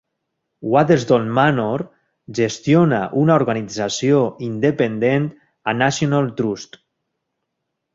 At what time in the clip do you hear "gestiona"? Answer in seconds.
2.41-3.03